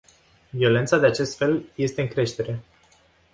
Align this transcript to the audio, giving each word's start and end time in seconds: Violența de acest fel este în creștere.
Violența 0.49 0.97
de 0.97 1.05
acest 1.05 1.37
fel 1.37 1.63
este 1.75 2.01
în 2.01 2.07
creștere. 2.07 2.59